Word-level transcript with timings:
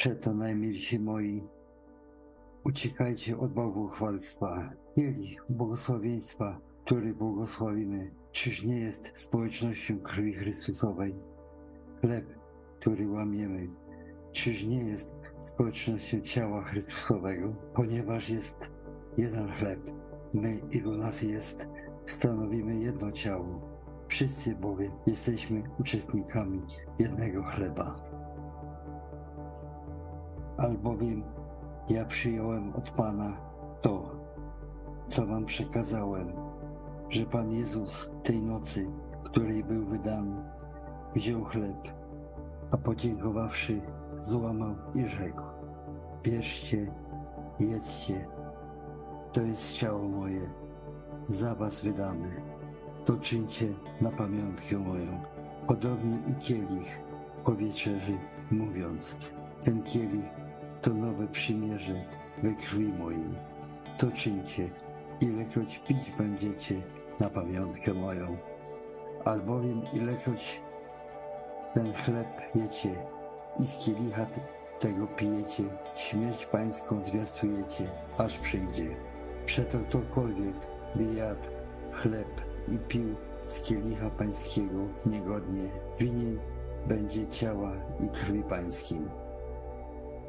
Przeto 0.00 0.34
najmilsi 0.34 0.98
moi, 0.98 1.42
uciekajcie 2.64 3.38
od 3.38 3.52
bałwochwalstwa. 3.52 4.72
Kielich 4.94 5.44
błogosławieństwa, 5.48 6.60
który 6.84 7.14
błogosławimy, 7.14 8.10
czyż 8.32 8.64
nie 8.64 8.78
jest 8.80 9.18
społecznością 9.18 9.98
krwi 10.00 10.32
Chrystusowej? 10.32 11.14
Chleb, 12.00 12.24
który 12.78 13.08
łamiemy, 13.08 13.68
czyż 14.32 14.66
nie 14.66 14.84
jest 14.84 15.16
społecznością 15.40 16.20
ciała 16.20 16.62
Chrystusowego? 16.62 17.54
Ponieważ 17.74 18.30
jest 18.30 18.70
jeden 19.18 19.48
chleb, 19.48 19.80
my, 20.34 20.60
ilu 20.70 20.96
nas 20.96 21.22
jest, 21.22 21.68
stanowimy 22.06 22.78
jedno 22.78 23.12
ciało. 23.12 23.60
Wszyscy 24.08 24.54
bowiem 24.54 24.92
jesteśmy 25.06 25.62
uczestnikami 25.78 26.62
jednego 26.98 27.42
chleba. 27.42 28.10
Albowiem 30.60 31.22
ja 31.88 32.04
przyjąłem 32.04 32.72
od 32.74 32.90
Pana 32.90 33.40
to, 33.82 34.10
co 35.08 35.26
Wam 35.26 35.44
przekazałem, 35.44 36.26
że 37.08 37.26
Pan 37.26 37.52
Jezus 37.52 38.12
tej 38.22 38.42
nocy, 38.42 38.92
której 39.24 39.64
był 39.64 39.86
wydany, 39.86 40.44
wziął 41.14 41.44
chleb, 41.44 41.88
a 42.72 42.76
podziękowawszy, 42.76 43.80
złamał 44.18 44.74
i 44.94 45.06
rzekł: 45.06 45.42
Bierzcie, 46.22 46.94
jedzcie, 47.58 48.26
to 49.32 49.40
jest 49.40 49.72
ciało 49.72 50.08
moje, 50.08 50.50
za 51.24 51.54
Was 51.54 51.80
wydane. 51.80 52.28
To 53.04 53.16
czyńcie 53.16 53.66
na 54.00 54.10
pamiątkę 54.10 54.78
moją. 54.78 55.22
Podobnie 55.66 56.18
i 56.32 56.34
kielich 56.34 57.02
po 57.44 57.54
wieczerzy, 57.54 58.18
mówiąc: 58.50 59.16
Ten 59.62 59.82
kielich 59.82 60.40
to 60.80 60.94
nowe 60.94 61.28
przymierze 61.28 62.04
we 62.42 62.54
krwi 62.54 62.92
mojej. 62.92 63.30
To 63.98 64.10
czyńcie, 64.10 64.70
ilekroć 65.20 65.78
pić 65.78 66.12
będziecie 66.18 66.74
na 67.20 67.30
pamiątkę 67.30 67.94
moją. 67.94 68.36
Albowiem 69.24 69.82
ilekroć 69.92 70.60
ten 71.74 71.92
chleb 71.92 72.28
jecie 72.54 73.06
i 73.58 73.66
z 73.66 73.84
kielicha 73.84 74.26
tego 74.78 75.06
pijecie, 75.06 75.62
śmierć 75.94 76.46
pańską 76.46 77.00
zwiastujecie, 77.00 77.90
aż 78.18 78.38
przyjdzie. 78.38 78.96
Przeto 79.46 79.78
ktokolwiek 79.88 80.56
by 80.96 81.04
jadł 81.04 81.48
chleb 81.92 82.40
i 82.68 82.78
pił 82.78 83.16
z 83.44 83.60
kielicha 83.60 84.10
pańskiego 84.10 84.88
niegodnie, 85.06 85.70
winien 85.98 86.38
będzie 86.88 87.26
ciała 87.26 87.72
i 88.04 88.08
krwi 88.08 88.42
pańskiej. 88.42 89.19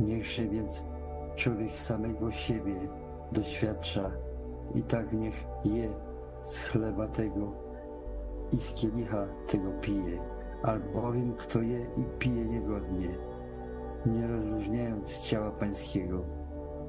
Niechże 0.00 0.48
więc 0.48 0.84
człowiek 1.34 1.70
samego 1.70 2.30
siebie 2.30 2.74
doświadcza 3.32 4.10
i 4.74 4.82
tak 4.82 5.12
niech 5.12 5.44
je 5.64 5.88
z 6.40 6.58
chleba 6.58 7.08
tego 7.08 7.52
i 8.52 8.56
z 8.56 8.72
kielicha 8.72 9.26
tego 9.46 9.72
pije, 9.72 10.18
albowiem 10.62 11.34
kto 11.34 11.62
je 11.62 11.80
i 11.80 12.04
pije 12.18 12.46
niegodnie, 12.46 13.08
nie 14.06 14.28
rozróżniając 14.28 15.20
ciała 15.20 15.50
pańskiego, 15.50 16.24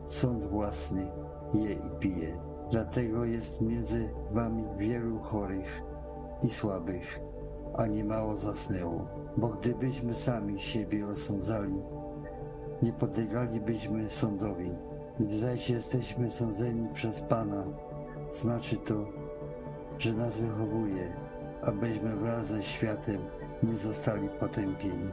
sąd 0.05 0.43
własny 0.43 1.11
je 1.53 1.71
i 1.71 1.99
pije. 1.99 2.33
Dlatego 2.71 3.25
jest 3.25 3.61
między 3.61 4.09
wami 4.31 4.67
wielu 4.77 5.19
chorych 5.19 5.81
i 6.43 6.49
słabych, 6.49 7.19
a 7.77 7.87
nie 7.87 8.03
mało 8.03 8.37
zasnęło. 8.37 9.07
Bo 9.37 9.47
gdybyśmy 9.47 10.13
sami 10.13 10.59
siebie 10.59 11.07
osądzali, 11.07 11.81
nie 12.81 12.93
podlegalibyśmy 12.93 14.09
sądowi. 14.09 14.69
Gdy 15.19 15.39
zaś 15.39 15.69
jesteśmy 15.69 16.29
sądzeni 16.29 16.87
przez 16.93 17.21
Pana, 17.21 17.63
znaczy 18.31 18.77
to, 18.77 19.05
że 19.97 20.13
nas 20.13 20.37
wychowuje, 20.37 21.13
abyśmy 21.67 22.15
wraz 22.15 22.45
ze 22.47 22.63
światem 22.63 23.21
nie 23.63 23.77
zostali 23.77 24.29
potępieni. 24.29 25.11